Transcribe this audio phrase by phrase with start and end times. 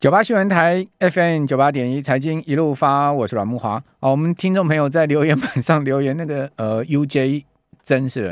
[0.00, 3.82] 九八新闻台 FM 九八点一财经一路发，我是阮木华。
[3.98, 7.42] 好，我们听众朋友在留言板上留言，那个呃 UJ
[7.82, 8.26] 真是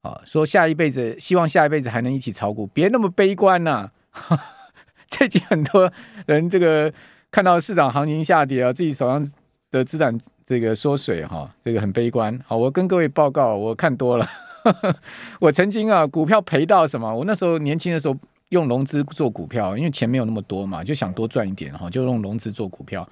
[0.00, 4.40] 啊、哦，说下一辈子希望下一辈子还能一起炒股，别那么悲观呐、啊。
[5.08, 5.92] 最近很多
[6.24, 6.90] 人这个
[7.30, 9.30] 看到市场行情下跌啊，自己手上
[9.70, 12.40] 的资产这个缩水哈、哦，这个很悲观。
[12.46, 14.26] 好，我跟各位报告，我看多了，
[15.38, 17.14] 我曾经啊股票赔到什么？
[17.14, 18.16] 我那时候年轻的时候。
[18.50, 23.08] 用融资做股票，因为钱没有那么多嘛，就想多赚一点哈，就用融资做股票。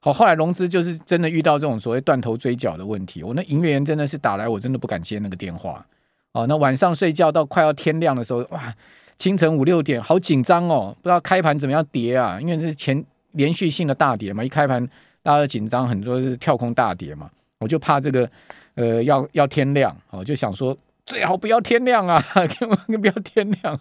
[0.00, 5.84] 好，后来融资就是真的遇到这种所谓断头追缴的问题，我那营业员真的是打来，我真的不敢接那个电话。
[6.32, 8.72] 哦，那晚上睡觉到快要天亮的时候，哇，
[9.18, 12.38] 清晨五六点，好紧张哦，不知道开盘怎么样跌啊？
[12.40, 14.86] 因为这是前连续性的大跌嘛，一开盘
[15.22, 18.30] 大家都紧张，很多是跳空大跌嘛，我就怕这个
[18.76, 22.24] 呃要要天亮，哦，就想说最好不要天亮啊，
[22.60, 23.80] 根 本不要天亮。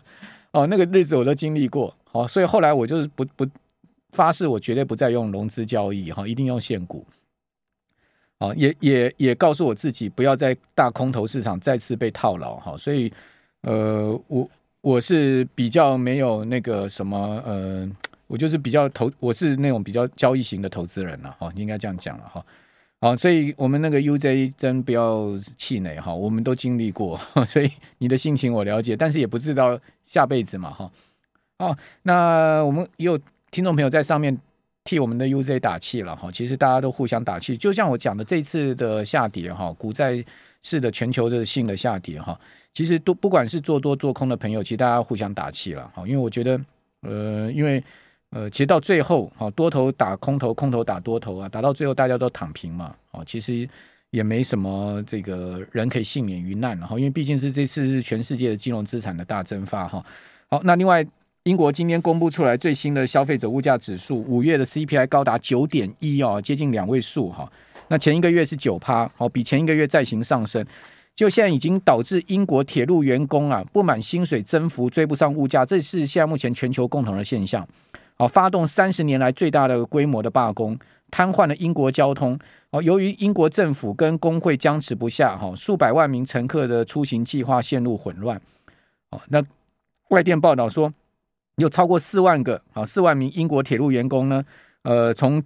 [0.52, 3.46] 哦，那个日子我都经历过，好、所以后来我就是不不
[4.12, 7.06] 发誓，我绝对不再用融资交易，哈、一定用现股。
[8.40, 13.12] 哦，也也也告诉我自己，不要在大空头市场再次被套牢，哈、所以
[13.62, 14.50] 呃，我
[14.81, 17.90] 我是比较没有那个什么，呃，
[18.28, 22.45] 我就是比较投，我是那种比较交易型的投资人了，哈、哦，应该这样讲了，哈、
[23.00, 30.92] 好，所以我们那个 UJ 真不要气馁哈，我们都经历过， 所以你的心情我了解，但是也不知道下辈子嘛哈。
[31.59, 33.20] 哦，那我们也有
[33.52, 34.36] 听众朋友在上面
[34.84, 40.25] 替我们的 UJ 打气了哈，其实大家都互相打气，就像我讲的这次的下跌哈，股债
[40.64, 42.40] 市的全球的性的下跌哈，
[42.73, 46.59] 其实都不管是做多做空的朋友，其实大家互相打气了哈，因为我觉得
[47.02, 47.84] 呃，因为。
[48.31, 53.67] 呃，其实到最后，哈，多头打空头，空头打多头啊，打到最后大家都躺平嘛，哦，其实
[54.09, 60.06] 也没什么这个人可以幸免于难，哈，因为毕竟是这次是全世界的金融资产的大蒸发，哈。
[60.50, 61.06] 好，那另外，
[61.44, 67.50] 英国今天公布出来最新的消费者物价指数，五月的 CPI 高达九点一哦，接近两位数哈。
[67.88, 70.66] 那前一个月是九趴，哦，比前一个月再行上升，
[71.16, 77.66] 就现在已经导致英国铁路员工啊不满薪水增幅追不上物价，这是现在目前全球共同的现象。
[78.19, 80.78] 好，发动三十年来最大的规模的罢工，
[81.11, 82.38] 瘫痪了英国交通。
[82.72, 88.35] 哦，由于英国政府跟工会僵持不下，哈，数百万名乘客的出行计划陷入混乱。
[89.11, 89.41] 哦，那
[90.09, 90.91] 外电报道说，
[91.57, 94.44] 有超过四万个啊，四万名英国铁路员工呢，
[94.81, 95.41] 呃，从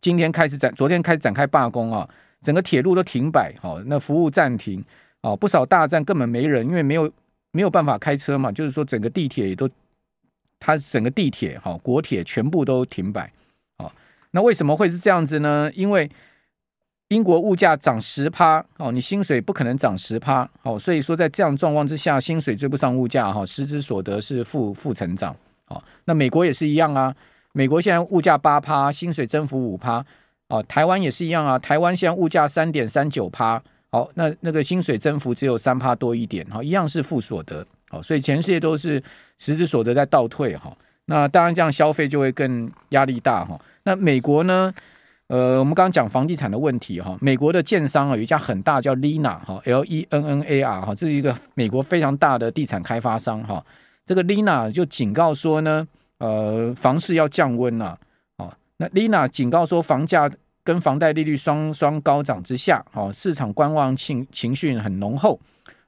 [0.00, 2.08] 今天开始展，昨天开始展开罢工啊，
[2.42, 4.84] 整个铁路都停摆，好，那服务暂停，
[5.22, 7.10] 哦，不少大站根本没人，因为没有
[7.52, 9.70] 没有办法开车嘛，就是说整个地铁也都。
[10.60, 13.32] 它整个地铁哈，国铁全部都停摆，
[13.78, 13.90] 哦，
[14.32, 15.70] 那为什么会是这样子呢？
[15.74, 16.10] 因为
[17.08, 25.34] 英国物价涨十趴，哦，你薪水不可能涨十趴，哦，所以说在这样状况之下，薪水追不上物价，哈，实质所得是负负成长，
[25.68, 27.14] 哦，那美国也是一样啊，
[27.52, 30.04] 美国现在物价八趴，薪水增幅五趴，
[30.48, 37.66] 哦，台湾也是一样啊，台湾现在物价三点三九趴，好，那那个薪水增幅只有三趴多一点，哈，一样是负所得。
[37.88, 39.02] 好，所以全世界都是
[39.38, 40.76] 实质所得在倒退哈。
[41.06, 43.58] 那当然这样消费就会更压力大哈。
[43.84, 44.72] 那美国呢？
[45.28, 47.14] 呃，我们刚刚讲房地产的问题哈。
[47.20, 53.62] 美国的建商啊，有一家很大叫 Lena 哈，L E N N A R 哈，这是一个美国非常大的地产开发商哈。
[54.06, 57.98] 这个 Lena 就警告说呢，呃，房市要降温了。
[58.38, 60.30] 哦，那 Lena 警告说，房价
[60.64, 65.38] 跟房贷利率双双高涨之下，哦，市场观望情情绪很浓厚。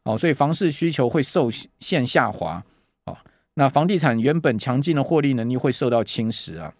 [0.05, 2.62] 哦，所以房市需求会受限下滑，
[3.05, 3.16] 哦，
[3.55, 6.72] 那房地产原本强劲的获利能力会受到侵蚀啊。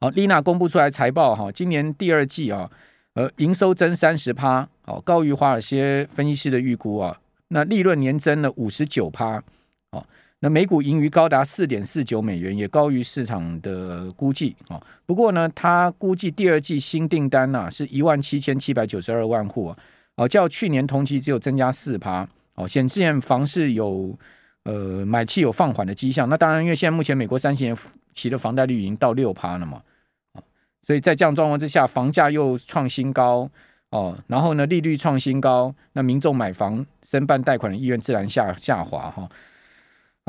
[0.00, 2.70] 好，丽娜公布出来财报哈，今年第二季啊，
[3.14, 7.16] 呃，营收增三十趴，哦，高于华尔街分析师的预估啊。
[7.48, 9.42] 那利润年增了五十九趴，
[9.90, 10.04] 哦，
[10.40, 14.80] 那每股盈余高达四点四九美元，也高于市场的估计啊。
[15.06, 19.78] 不过呢，他估计第二季新订单呐是一万七千七百九十二万户啊。
[20.20, 24.14] 哦，较去年同期只有增加四趴，哦，显现房市有
[24.64, 26.28] 呃买气有放缓的迹象。
[26.28, 27.74] 那当然，因为现在目前美国三十年
[28.12, 29.80] 期的房贷率已经到六趴了嘛，
[30.82, 33.50] 所以在这样状况之下，房价又创新高，
[33.92, 39.26] 哦，然后呢，利率创新高，那民众买房申办贷款的意愿自然下下滑哈。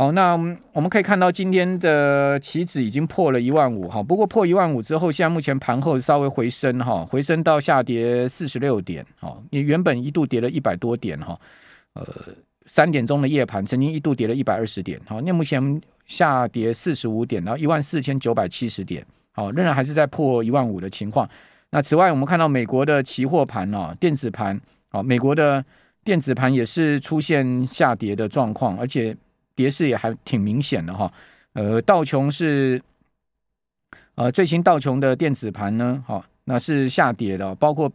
[0.02, 0.32] 好，那
[0.74, 11.40] 我们可以看到今天的期指已经破了一万五哈，不过破一万五之后，现在目前盘后稍微回升哈，回升到下跌四十六点哈，你原本一度跌了一百多点哈，
[11.94, 12.04] 呃，
[12.66, 21.30] 三点钟的夜盘曾经一度跌了一百二十点哈，那目前下跌四十五点，然后一万四千九百七十点，好，仍然还是在破一万五的情况。
[21.70, 24.60] 那此外，我们看到美国的期货盘哦，电子盘
[24.90, 25.64] 啊，美国的
[26.04, 29.16] 电子盘也是出现下跌的状况，而且。
[29.62, 31.14] 跌势也还挺明显的哈，
[31.54, 32.82] 呃，道琼是
[34.16, 37.92] 呃，最新道琼的电子盘呢，好、哦，那是下跌的，包括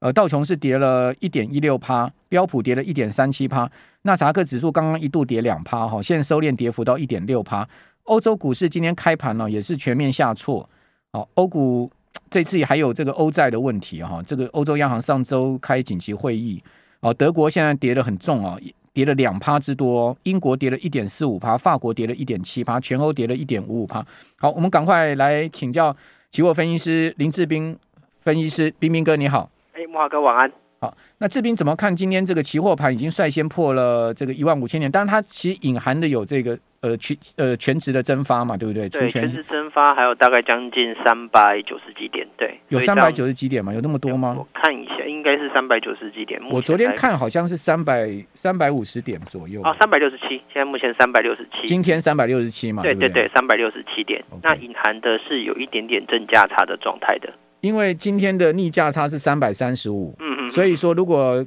[0.00, 3.66] 呃道琼是跌了一点一六趴，标普跌了一点三七趴，
[4.02, 7.66] 纳斯达克指数刚刚一度跌两趴，哈，现在收敛跌幅到一点六趴。
[8.02, 10.68] 欧洲股市今天开盘呢，也是全面下挫，
[11.12, 11.90] 哦，欧股
[12.28, 16.62] 这次还有这个欧债的问题哈，这个欧洲央行上周开紧急会议，
[17.00, 18.58] 哦，德国现在跌得很重啊。
[18.96, 24.02] 跌了两趴之多，英国跌了一点四五趴，法国跌了一点七趴，全欧跌了一点五五趴。
[24.38, 25.94] 好，我们赶快来请教
[26.30, 27.76] 期货分析师林志斌
[28.22, 29.50] 分析师，斌斌哥你好。
[29.74, 30.50] 哎，木华哥晚安。
[30.78, 34.90] 好，那志斌怎么看今天这个期货盘已经率先破了这个一万五千点？
[34.90, 38.88] 当然，它其实隐含的有这个呃全呃全职的蒸发嘛，对不对？
[38.88, 43.74] 对，全职蒸发还有大概将近三百九十几点，对，有三百九十几点吗？
[43.74, 44.36] 有那么多吗？
[44.38, 46.40] 我看一下，应该是三百九十几点。
[46.50, 49.60] 我昨天看好像是三百三百五十点左右。
[49.64, 51.66] 哦，三百六十七，现在目前三百六十七。
[51.66, 52.82] 今天三百六十七嘛？
[52.82, 54.22] 对对对，三百六十七点。
[54.42, 57.32] 那隐含的是有一点点正价差的状态的。
[57.62, 61.44] 因为今天的逆价差是三百三十五，嗯嗯，所以说如果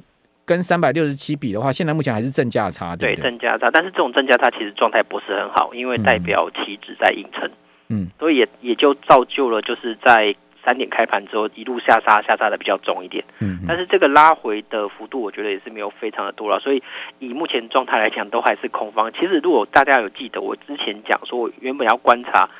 [0.50, 3.70] 跟三百六十七比的话，现在目前还是正价差，对，对正价差。
[3.70, 7.48] 但是这种正价差其实状态不是很好，因为代表期指在硬撑，
[7.88, 16.82] 嗯，所以也也就造就了就是在三点开盘之后一路下杀，下杀的比较重一点，嗯，但是这个拉回的幅度我觉得也是没有非常的多了，所以
[17.20, 19.12] 以目前状态来讲都还是空方。
[19.12, 22.50] 其实如果大家有记得我之前讲说，我原本要观察。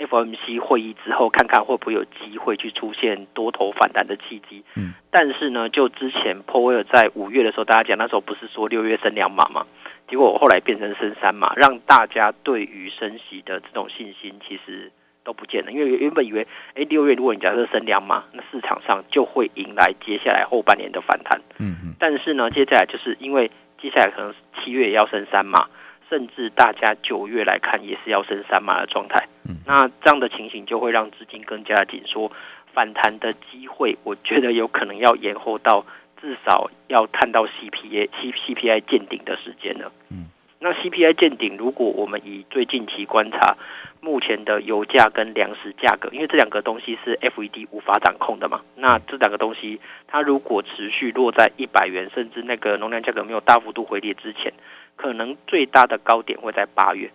[0.00, 4.64] FOMC 会议之后，看看会不会有机会去出现多头反弹的契机。
[4.74, 9.66] 嗯，但是呢，就之前鲍威尔在五月的时候，大家讲那时候不是说六月升两码嘛？
[10.08, 14.90] 结果我后来变成升三码，让大家对于升息的这种信心其实
[15.22, 15.70] 都不见了。
[15.70, 21.40] 因为原本以为，哎，六月如果你假设升两码，那市场上就会迎来接下来后半年的反弹。
[21.58, 21.94] 嗯嗯。
[21.98, 23.50] 但是呢，接下来就是因为
[23.80, 25.68] 接下来可能七月也要升三码。
[26.10, 32.32] 甚至大家九月来看也是要升三码的状态，嗯那这样的情形就会让资金更加紧缩，
[32.74, 35.86] 反弹的机会，我觉得有可能要延后到
[36.20, 39.92] 至少要看到 CPI C CPI 见顶的时间了。
[40.10, 40.26] 嗯，
[40.58, 43.56] 那 CPI 见顶，如果我们以最近期观察
[44.00, 54.52] 目前的油价跟粮食价格，因为这两个东西是 FED 无法掌控的嘛，那这两个东西它如果持续落在一百元，甚至那个农粮价格没有大幅度回跌之前。
[55.00, 57.10] 可能最大的高点会在八月，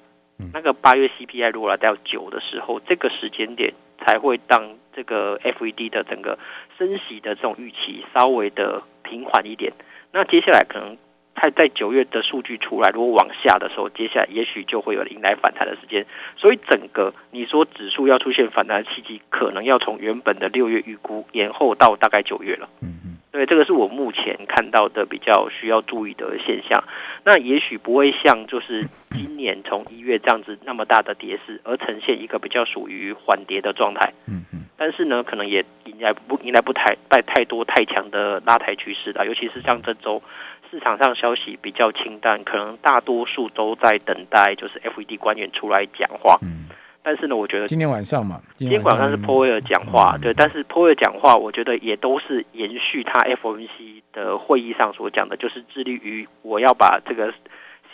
[0.51, 6.39] 那个八月 CPI 如果来到九的时候，这个时间点才会让这个 FED 的整个
[6.79, 9.71] 升息的这种预期稍微的平缓一点。
[10.11, 10.97] 那接下来可能
[11.35, 16.07] 它在九月的数据出来，如果往下的时候，接下来也许就会有迎来反弹的时间。
[16.37, 22.67] 所以整个你说指数要出现反弹的契机，可能要从原本的六月预估延后到大概九月了。
[22.81, 22.94] 嗯嗯。
[23.35, 26.81] 对，这个是我目前看到的比较需要注意的现象。
[27.25, 34.13] 那也许不会像就是今年从一月这样子那么大的跌势，而呈现一个比较属于缓跌的状态。
[34.25, 34.61] 嗯嗯。
[34.77, 40.23] 但是呢，可能也迎来不迎来不太带太多太强的拉抬趋势的，尤其是像这周
[40.71, 46.39] 市场上消息比较清淡，可能大多数都在等待就是 FED 官员出来讲话。
[46.41, 46.69] 嗯。
[47.07, 50.33] 但是呢，我觉得今天晚上嘛，今天晚上是鲍威尔讲话，对。
[50.33, 57.31] 但是鲍威尔讲话，我觉得也都是延续他 FOMC 的会议上所讲的，就是致力于我要把这个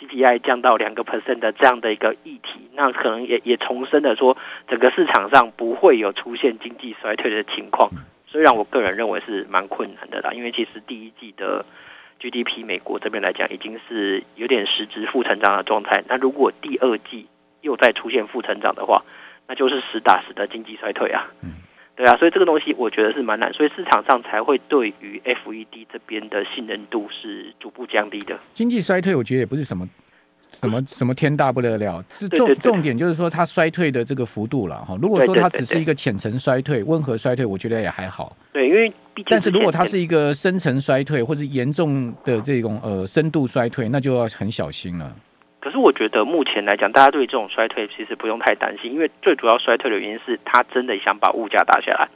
[0.00, 2.70] CPI 降到两个 percent 的这样的一个议题。
[2.72, 7.90] 那可能也也重申的说，整个市场上不会有出现经济衰退的情况。
[8.26, 11.66] 虽然我个人认为是蛮困难的啦，因为其实第一季的
[12.18, 16.02] GDP 美国这边来讲已经是有点实质负成长的状态。
[16.08, 17.26] 那如果第二季
[17.62, 19.02] 又再出现负成长的话，
[19.48, 21.32] 那就是实打实的经济衰退啊。
[21.40, 21.54] 嗯，
[21.96, 28.38] 对啊，所以这个东西我觉得是蛮难，所以市场上才会对于 FED 这边的信任度是逐步降低的。
[28.52, 29.88] 经济衰退，我觉得也不是什么
[30.50, 34.98] 什么什么天大不得了，是重重点就是说它衰退的这个幅度了哈。
[35.00, 38.36] 如果说它只是一个浅层衰退、温和衰退，我觉得也还好。
[38.52, 45.14] 对，因为毕竟，但是如果它是一个深层衰退或者严重的这种呃深度衰退，那就要很小心了。
[45.62, 52.08] 可是我觉得目前来讲，大家对这种衰退其实不用太担心，因为最主要衰退的原因是他真的想把物价打下来。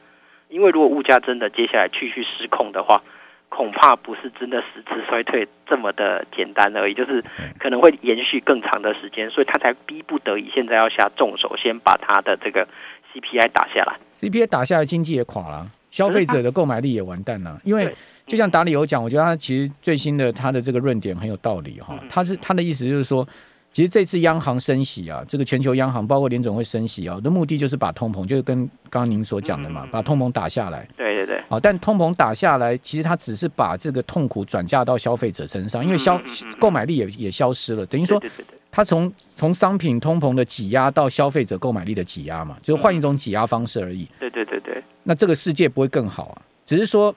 [0.48, 3.00] 因为如果物价真的接下来继续失控的话，
[3.48, 7.24] 恐怕不是真的实质衰退这么的简单而已，就是
[7.60, 12.66] 可能会延续更长的时间，所以他才逼不得已现在要下重手，先把他的这个
[13.14, 13.96] CPI 打下来。
[14.12, 17.94] CPI 打下来，经济也垮了，消费者的购买力也完蛋了，因为。
[18.26, 21.98] 就像达里欧讲，我觉得他其实最新的他的这个论点很有道理哈。
[22.08, 23.26] 他是他的意思就是说，
[23.72, 28.58] 其实这次央行升息啊，这个全球央行包括联总会升息啊，的目的就是把通膨，就是跟
[28.90, 30.88] 刚刚您所讲的嘛，把通膨打下来。
[30.96, 31.36] 对对对。
[31.48, 36.20] 啊，但通膨打下来，其实他只是把这个痛苦转嫁到消费者身上，因为消
[36.58, 38.22] 购买力也也消失了，等于说。
[38.68, 44.06] 它从从商品通膨的挤压到消费者购买力的挤压嘛，就是换一种挤压方式而已。
[44.20, 44.82] 对对对对。
[45.04, 47.14] 那这个世界不会更好啊，只是说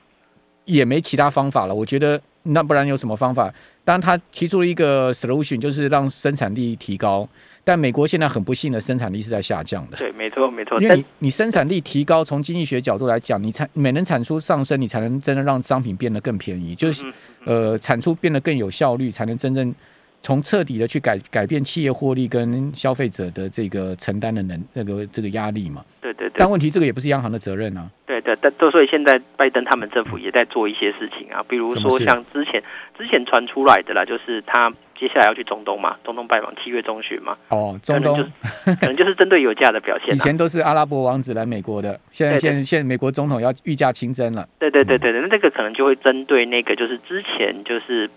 [0.69, 1.73] 也没其他方法了。
[1.73, 3.51] 我觉得那不然有什么方法？
[3.83, 7.27] 当然他提出了一个 solution，就是让生产力提高。
[7.63, 9.97] 但美国现在很不幸的生产力是在下降的。
[9.97, 10.79] 对，没错没错。
[10.81, 17.03] 因为你你生产力提高，从经济学角度来讲，你产每能产出上升，你才能真的让商品变得更便宜，就是
[17.45, 19.73] 呃产出变得更有效率，才能真正。
[20.21, 25.83] 从彻底的去改改变企业获利跟消费者的这个承担的能那个这个压力嘛？
[26.01, 26.35] 对对对。
[26.37, 27.89] 但问题这个也不是央行的责任啊。
[28.05, 32.61] 对对，但都所以现在拜登他们政府也在做一些事情啊，比如说像之前
[32.97, 37.37] 之前传出来的啦，就是他接下来要去中东嘛，中东拜访七月中旬嘛。
[37.47, 38.17] 哦，中东
[38.65, 40.13] 可能，就是针对油价的表现。
[40.13, 44.47] 以前都是阿拉伯王子来美国的，现在现现在美国总统要御驾亲征了。
[44.59, 48.09] 对对对对对，那这个可能就会针对那个就是之前就是。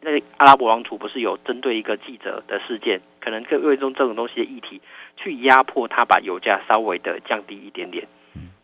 [0.00, 4.80] 那阿拉伯王储不是有针对一个记者的事件，可能会用这种东西的议题
[5.16, 8.06] 去压迫他，把油价稍微的降低一点点。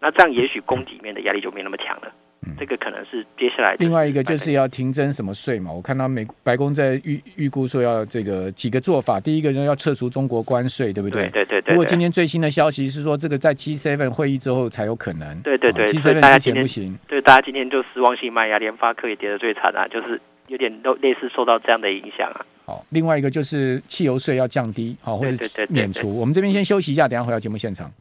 [0.00, 2.12] 那这样也许供给面的压力就没那么强了。
[2.58, 3.74] 这个可能是接下来。
[3.78, 5.72] 另外一个就是要停征什么税嘛？
[5.72, 9.18] 我看到美白宫在预预估说要这个几个做法。
[9.18, 11.22] 第一个呢，要撤除中国关税，对不对？
[11.30, 11.74] 对对对，对。
[11.74, 15.40] 不过今天最新的消息是说，这个在 G7 会议之后才有可能。
[15.40, 15.90] 对对对。
[15.90, 16.98] G7 之前不行。
[17.08, 20.20] 对，大家今天就失望性卖压，联发科也跌得最惨啊，就是。
[20.48, 22.46] 有点都类似受到这样的影响啊。
[22.66, 26.18] 好，另外一个就是汽油税要降低，好，或者免除。
[26.18, 27.92] 我们这边先休息一下，等下回到节目现场。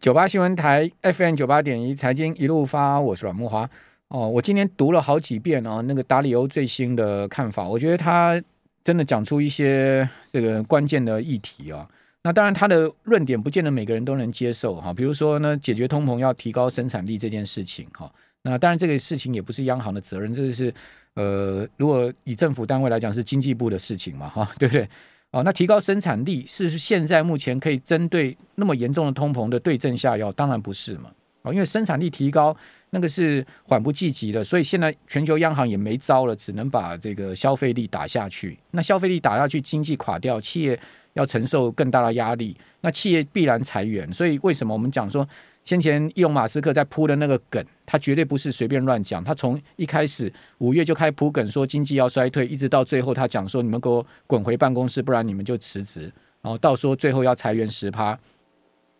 [0.00, 3.70] 九八新闻台 FM 九八点一财经一路发，我是阮慕华。
[4.08, 8.42] 哦，我今天读了好几遍哦，那个达里欧最新的看法，我觉得他
[8.82, 11.88] 真的讲出一些这个关键的议题啊。
[12.24, 14.92] 那当然，他的论点不见得每个人都能接受哈。
[14.92, 18.12] 比如说呢，解决通膨要提高生产力这件事情哈。
[18.42, 20.74] 那当然，这个事情也不是央行的责任，这是。
[21.14, 24.88] 呃，如果以政府单位来讲，是经济部的事情嘛，哈，对不对？
[25.30, 30.32] 哦，那提高生产力是现在目前可以针对那么严重的通膨的对症下药？
[30.32, 31.10] 当然不是嘛，
[31.42, 32.56] 哦，因为生产力提高
[32.90, 38.58] 那个是缓不济急的，所以现在全球央行也没招了，只能把这个消费力打下去。
[38.70, 40.78] 那消费力打下去，经济垮掉，企业
[41.14, 44.12] 要承受更大的压力，那企业必然裁员。
[44.12, 45.28] 所以为什么我们讲说？
[45.64, 49.24] 先前伊隆马斯克在铺的那个梗，他绝对不是随便乱讲。
[49.24, 56.02] 他从一开始五月就开始铺梗，说经济要衰退，一直到最后他讲说，你们给我滚回办公室，不然你们就辞职。
[56.42, 58.18] 然后到说最后要裁员十趴，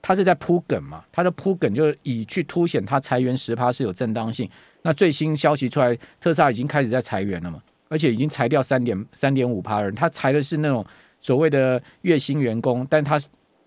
[0.01, 1.05] 他是在铺梗嘛？
[1.13, 4.49] 他的铺梗就是以去凸显他裁员十趴是有正当性。
[4.81, 7.63] 那最新消息出来，特斯拉已经开始在裁员了嘛？
[7.89, 10.83] 而且已经裁掉三点三点五趴人，他裁的是那种
[11.21, 13.21] 所谓的月薪员工，但他。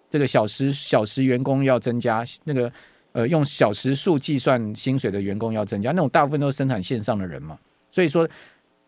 [0.10, 2.72] 这个小时小时员工要增加，那个
[3.12, 7.58] 呃用小时数计算薪水的员工要增加，那种大部分都是生产线上的人嘛，
[7.92, 8.28] 所以说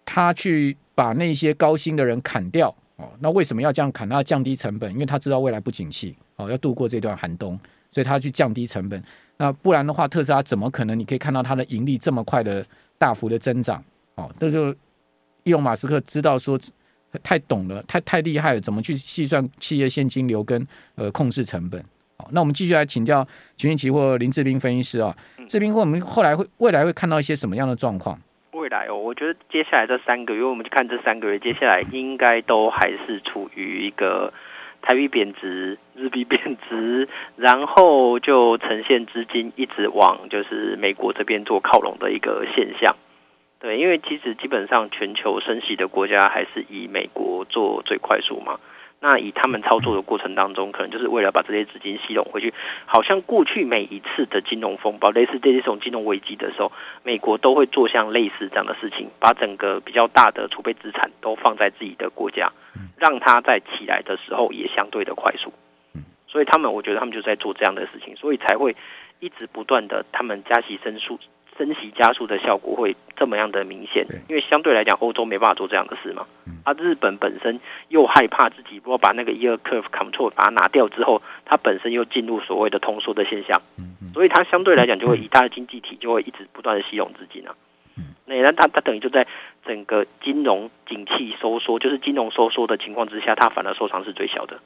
[0.05, 4.07] 他去把那些高薪的人砍掉哦，那为什么要这样砍？
[4.07, 7.59] 他要降低成本，因为他知道未来不景气哦，要度过这段寒冬，
[7.91, 9.03] 所以他去降低成本。
[9.38, 10.97] 那不然的话，特斯拉怎么可能？
[10.97, 12.65] 你可以看到它的盈利这么快的
[12.97, 13.83] 大幅的增长
[14.15, 14.73] 哦，那就
[15.43, 16.57] 伊隆马斯克知道说。
[17.24, 21.84] 太懂了，太太厉害了，怎么去计算企业现金流跟呃控制成本？
[22.18, 23.25] 好，那我们继续来请教
[23.58, 25.16] 群益期货林志斌分析师啊，
[25.48, 28.20] 智彬，或我们后来会未来会看到一些什么样的状况？
[28.51, 34.34] 未来哦，我觉得接下来这三个月，我们就看这三个月，接下来应该都还是处于一个
[34.82, 42.96] 台币贬值、日币贬值， 然后就呈现资金一直往就是美国这边做靠拢的一个现象。
[43.60, 48.60] 对，因为其实基本上全球升息的国家还是以美国做最快速嘛。
[49.01, 52.54] 那以他们操作的过程当中，可能就是为了把这些资金吸拢回去。
[52.86, 56.72] 好像过去每一次的金融风暴，类似这种金融危机的时候，
[57.04, 62.51] 美国都会做像类似这样的事情，把整个比较大的储备资产都放在自己的国家，
[62.98, 65.54] 让它在起来的时候也相对的快速。
[66.28, 68.75] 所以他们，我觉得他们就在做这样的事情，所以才会
[69.22, 71.18] 一直不断的他们加息升速。
[71.60, 76.25] 升息加速的效果会这么样的明显，因为相对来讲，欧洲没办法做这样的事嘛。
[76.63, 83.62] 啊，日本本身又害怕自己如果把那个 yield curve control 把它拿掉之后，它本身又进入所谓的通缩的现象，
[84.13, 87.54] 所以它相对来讲就会以它的经济体就会一直不断的吸拢资金啊。
[88.25, 89.28] 那那它它等于就在
[89.66, 94.60] 整个金融景气收缩，就是金融收缩的情况之下，它反而受伤是最小的。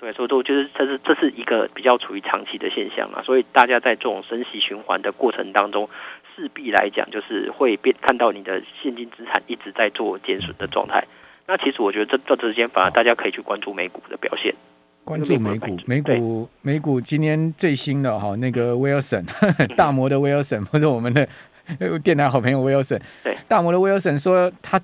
[0.00, 5.90] 对，所以都就是这是这是一个比较处于长期的现象嘛，所以大家在这种升息循环的过程当中，
[6.34, 11.06] 势必来讲就是会变看到你的现金资产一直在做减损的状态。
[11.46, 14.54] 那其实我觉得这这之间反而大家可以去关注美股的表现，
[15.04, 19.22] 关注美股，美股美股今天最新的哈那个威尔森
[19.76, 21.28] 大摩的威尔森或者我们的
[22.02, 24.80] 电台好朋友威尔森，对，大摩的威尔森说他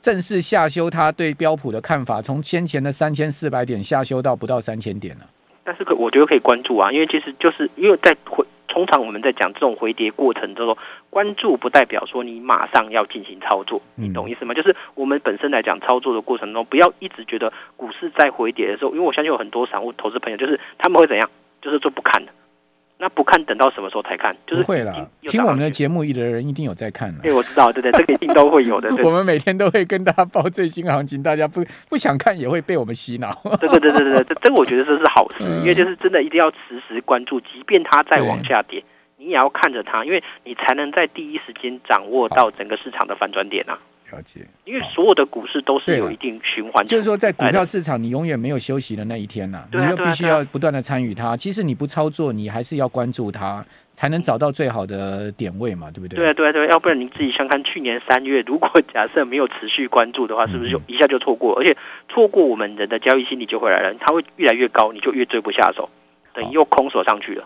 [0.00, 5.26] 正式下修他对标普的看法，从先前的三千四百点下修到不到三千点了。
[5.62, 10.76] 但是可我觉得可以关注啊，因为其实就是因为在回通常我们在讲这种回跌过程中，
[11.10, 14.54] 关注不代表说你马上要进行操作，你懂意思吗？
[14.54, 21.28] 就是我们本身来讲操作的过程中，不要一直觉得股市在回跌的时候，因为我相信有很多散户投资朋友，就是他们会怎样，
[21.60, 22.32] 就是做不看的。
[23.00, 24.36] 那不看，等到什么时候才看？
[24.46, 25.08] 就是会啦。
[25.22, 27.10] 听我们的节目的人一定有在看。
[27.22, 28.94] 对，我知道，对对，这个一定都 会有的。
[29.02, 33.32] 我们每天都会跟大家报最新行情，大家不不想看也会被我们洗脑。
[33.58, 38.84] 对对对对对，这这个我觉得这是好事，嗯、因为就是真的一定要时时关注，即便它再往下跌，
[39.16, 43.78] 你也要看着它，因为你才能在第一时间掌握到整个市场的反转点啊。
[44.10, 51.36] 了解，因为所有的股市都是有一定循环，就是说在股票市场，你永远没有休息的那一天呐、啊，你就必须要不断的参与它。
[51.36, 56.16] 其实你不操作，你还是要关注它，才能找到最好的点位嘛，对不对？
[56.16, 61.58] 对对对，要不然你自己想看去年三月，如果假设没有持续关注的话，是不是就一下就错过？
[61.58, 61.76] 而且
[62.08, 65.88] 错过我们人的交易心理就回来了，它会越来越高，你就越追不下手，
[66.34, 67.44] 等于又空手上去了。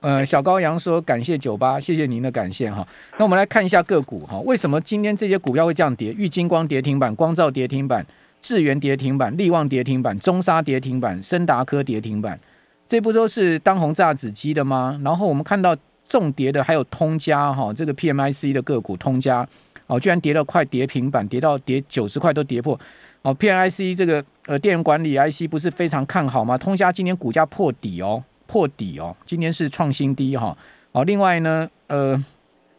[0.00, 2.86] 呃，小高阳说感谢九八，谢谢您的感谢哈。
[3.18, 6.10] 那我们来看一下个股哈，为什么今天这些股票会这样跌？
[6.16, 8.04] 玉晶光跌停板，光照跌停板，
[8.40, 12.40] 智源跌停板，力旺跌停板，中沙跌停板，深达科跌停板，
[12.88, 14.98] 这不都是当红炸子鸡的吗？
[15.04, 15.76] 然后我们看到
[16.08, 19.46] 重跌的还有通家哈，这个 PMIC 的个股通家
[19.86, 22.78] 哦，居然跌了快跌停板，跌到跌九十块都跌破
[23.20, 23.34] 哦。
[23.34, 26.56] PMIC 这个呃电源管理 IC 不是非常看好吗？
[26.56, 28.24] 通家今天股价破底哦。
[28.50, 30.56] 破底哦，今天是创新低哈。
[30.90, 32.20] 好，另外呢，呃，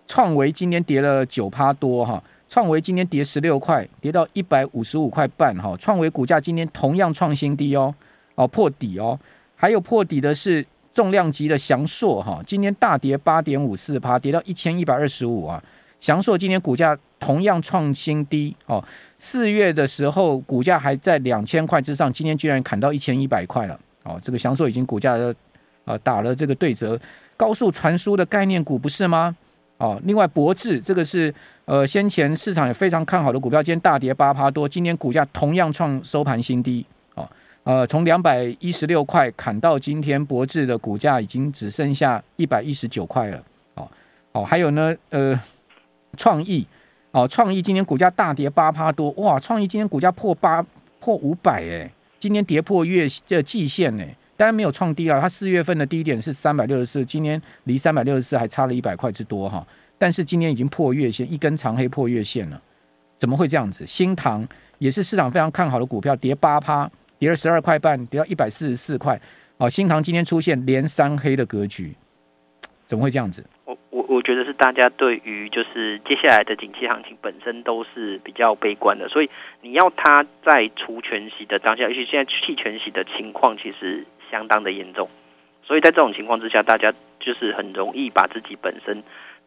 [0.05, 5.73] 创维今天跌了九趴多哈，创维今天跌十六块，跌到一百五十五块半哈。
[5.77, 7.95] 创维股价今天同样创新低哦，
[8.35, 9.17] 哦破底哦。
[9.55, 15.63] 还有破底的是重量级的祥硕哈，今天大跌八点五四趴，跌到一千一百二十五啊。
[16.01, 18.83] 祥硕今天股价同样创新低哦，
[19.17, 24.19] 四月的时候股价还在两千块之上，今天居然砍到一千一百块了哦。
[24.21, 25.33] 这个祥硕已经股价的。
[25.91, 26.99] 啊，打了这个对折，
[27.35, 29.35] 高速传输的概念股不是吗？
[29.77, 31.33] 哦，另外博智这个是
[31.65, 36.85] 呃先前市场也非常看好的股票，今天大跌八趴多，今天股价同样创收盘新低。
[37.15, 37.27] 哦，
[37.63, 43.43] 呃，从两百一十六块砍到今天，博智的股价已经只剩下一百一十九块了。
[43.73, 43.89] 哦，
[44.33, 45.37] 哦，还有呢，呃，
[46.15, 46.65] 创意，
[47.09, 50.63] 哦，创意今天股价大跌八趴多，哇，创意今天股价破八
[50.99, 54.15] 破五百哎，今天跌破月这季线哎。
[54.41, 59.63] 当然没有创低啊，它四月份的低点是三百六十四，今年离三百六十四还差了一百块之多哈。
[59.99, 62.59] 但是今年已经破月线，一根长黑破月线了，
[63.17, 63.85] 怎么会这样子？
[63.85, 64.43] 新唐
[64.79, 69.21] 也是市场非常看好的股票，跌八趴，跌了十二块半，跌到一百四十四块。
[69.57, 71.93] 哦，新唐今天出现连三黑的格局，
[72.87, 73.45] 怎么会这样子？
[73.65, 79.29] 我我我觉得是大家对于就是接下来的景气行情本身都是比较悲观的，所以
[79.61, 85.09] 你要它在除全息的当下，尤其现在弃全息的情况其实相当的严重，
[85.61, 89.03] 所以在这种情况之下，大家就是很容易把自己本身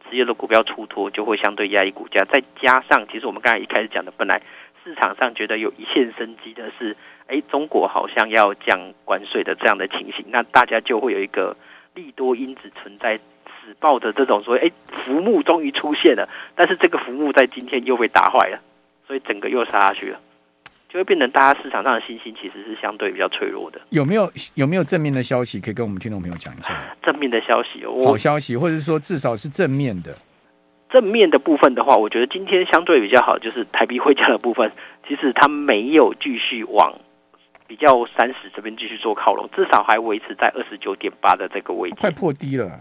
[0.07, 2.23] 持有的股票出脱，就会相对压抑股价。
[2.23, 4.41] 再加上，其实我们刚才一开始讲的，本来
[4.83, 6.95] 市场上觉得有一线生机的是，
[7.25, 11.57] 哎，中国好像要降关税的这样的情形，那大家就会有一个
[11.95, 18.59] 利多因子存在，死抱的这种说，哎，浮木终于出现了，但是这个浮木在今天又被打坏了，
[19.07, 20.19] 所以整个又杀下去了。
[20.95, 23.81] 就会变成大家市场上的信心其实是相对比较脆弱的。
[23.89, 26.95] 有没有有没有正面的消息可以跟我们听众朋友讲一下？
[27.03, 30.15] 正面的消息哦，好消息，或者说至少是正面的。
[30.89, 34.71] 正面的部分的话，我觉得今天相对比较好，就是台币汇价的部分，
[35.05, 36.97] 其实它没有继续往
[37.67, 42.71] 比较三十这边继续做靠拢，至少还维持在二十九点八的这个位置，快破低了。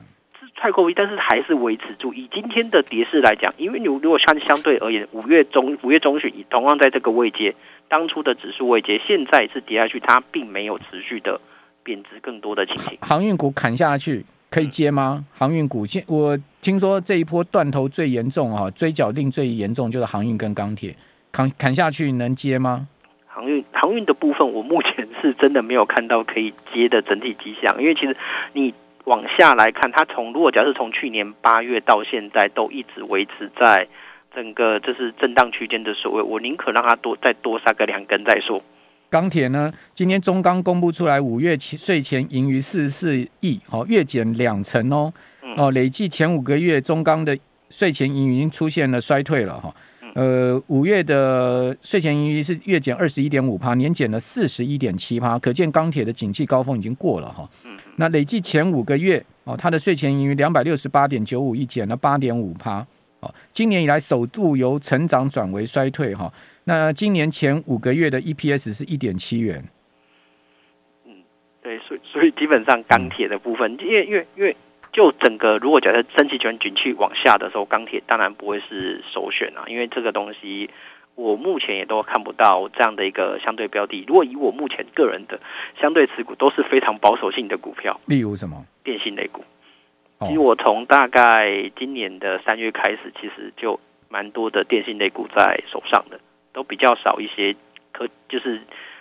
[0.57, 2.15] 太过低，但是还是维持住。
[2.15, 7.57] 以今天的跌势来讲，因为你如果看相对而言，五月中五月中旬同样在这个位阶，
[7.89, 11.41] 当初的指数位阶，现在是跌下去，它并没有持续的
[11.83, 12.99] 贬值更多的情形。
[13.01, 15.19] 航运股砍下去可以接吗？
[15.19, 20.95] 嗯、航运股现我听说这一波断头最严重啊，追缴令最严重就是航运跟钢铁，
[21.31, 22.89] 砍砍下去能接吗？
[23.27, 28.17] 航运航运的部分，我目前是真的没有看到可以接的整体迹象，因为其实
[28.53, 28.75] 你。
[29.05, 33.87] 往下来看，它从如果假设从去年八月到现在都一直维持在
[34.35, 38.63] 整个就是震荡区间的所谓，我宁可让它多再多杀个两根再说。
[39.11, 45.13] 钢铁呢，今天中钢公布出来五月税前盈余四十四亿，哦，月减两成哦，
[45.57, 47.39] 哦，累计前五个月中钢的
[47.71, 49.73] 税前盈余已经出现了衰退了哈，
[50.15, 57.49] 呃，五月的税前盈余是月减二十一点五趴，年减了四十一点七趴，可见钢铁的景气高峰已经过了哈。
[57.95, 62.85] 那累计前五个月哦，它的税前盈余两百六十八点九五亿，减了八点五趴
[63.25, 66.31] 好，今年以来首度由成长转为衰退哈。
[66.65, 69.65] 那今年前五个月的 EPS 是一点七元。
[71.07, 71.13] 嗯，
[71.63, 74.55] 对，所以所以基本上钢铁的部分，因为因为因为
[74.93, 80.69] 就整个如果假设升息权景气往下的时候，钢铁当然不会是首选啊，因为这个东西。
[81.17, 84.05] 我目前也都看不到这样的一个相对标的。
[84.09, 85.39] 如果以我目前个人的
[85.81, 88.01] 相对持股，都是非常保守性的股票。
[88.07, 88.67] 例如什么？
[88.83, 89.45] 电信类股。
[90.27, 96.19] 其实我从大概今年的三月开始，其实就蛮多的电信类股在手上的，
[96.53, 97.55] 都比较少一些
[97.93, 98.61] 可就是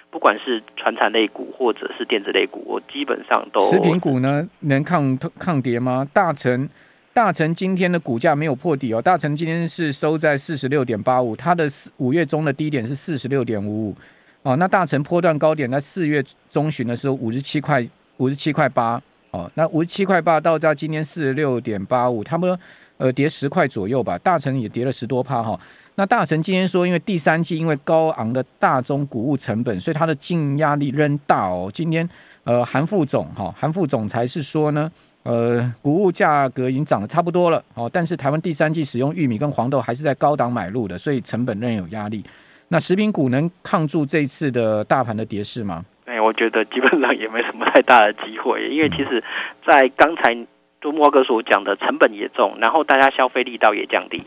[0.10, 3.62] 不管是传产类股或者是电子类股，我基本上都。
[3.62, 6.08] 食品股呢，能抗抗跌吗？
[6.14, 6.70] 大成。
[7.16, 13.96] 大成今天的股价没有破底哦，大成今天是收在四十六点八五，它的五月中的低点是四十六点五五
[14.42, 14.56] 哦。
[14.56, 19.00] 那大成波段高点在四月中旬的时候五十七块五十七块八
[19.34, 22.58] 哦，那五十七块八到到今天四十六点八五，差不多
[22.98, 24.18] 呃跌十块左右吧。
[24.20, 25.60] 大成也跌了十多趴哈、哦。
[25.96, 31.70] 那大成今天说，因为第三季因为高昂的大宗谷物成本，所以它的净压力仍大哦。
[31.74, 32.08] 今天
[32.46, 34.90] 呃韩副总哈韩副总裁是说呢。
[35.26, 42.22] 呃，谷物价格已经涨得差不多了哦，但是台湾第三季使用玉米跟黄豆还是在高档买入的，所以成本仍有压力。
[42.68, 45.82] 那食品股能抗住这次的大盘的跌势吗？
[46.06, 49.24] 哎，我觉得基本上也没什么太大的机会，因为其实，
[49.66, 50.36] 在刚才
[50.82, 54.24] 多木哥所讲的成本也重，然后大家消费力道也降低，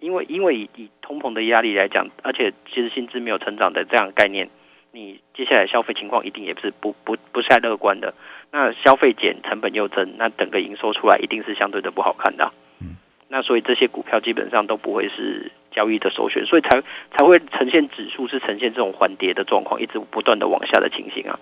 [0.00, 4.50] 因为因为以以通膨的压力来讲，而且其实薪资没有成长的这样的概念，
[4.90, 8.12] 你接下来消费情况一定也是不不不太乐观的。
[8.50, 12.52] 那消费减，成本又增，那整个营收出来一定是相对的不好看的啊。
[12.80, 12.96] 嗯，
[13.28, 21.38] 那所以这些股票基本上都不会是交易的首选，所以才才会呈现指数是呈现这种缓跌的状况，一直不断的往下的情形啊。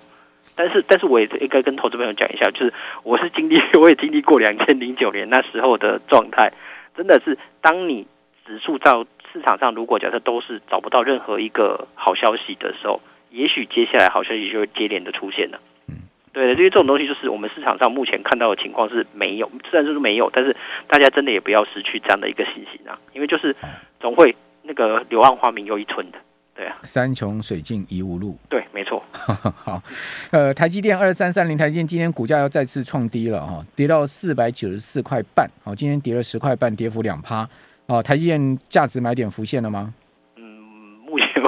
[0.57, 6.53] 但是，但是我也应该跟投资朋友讲一下，就是我是经历，我也经历过两千零九年那时候的状态，
[6.97, 8.07] 真的是当你
[8.45, 15.61] 指数到市场上，如果假设都是找不到任何一个好消息的时候，也许接下来好消息就会接连的出现了。
[16.35, 20.55] 对的，因为这种东西就是我们市场上目前看到的情况是没有，虽然就是没有，但是
[20.89, 23.55] 大家真的也不要失去这样的一个信心啊，因为就是
[24.01, 26.19] 总会那个柳暗花明又一村的，
[26.55, 26.77] 对啊。
[26.83, 28.37] 山穷水尽疑无路。
[28.49, 29.01] 对，没错。
[29.15, 29.81] 好，
[30.33, 37.49] 呃，台积电二三三零，台积电今天股价要再次创低了哈，跌到四百九十四块半，好，今天跌了十块半，跌幅两趴。
[37.87, 39.95] 哦，台积电价值买点浮现了吗？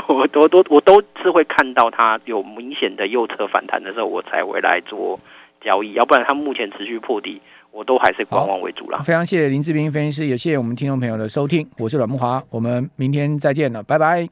[0.09, 5.19] 我都都我都是会看到它有明显的右侧反弹的时候，我才会来做
[5.61, 9.01] 交易，要不然它目前持续破底，我都还是观望为主啦。
[9.05, 14.29] 非常谢谢林志斌分析师，也谢谢我们听众朋友的收听，我是阮木华，我们明天再见了，拜拜。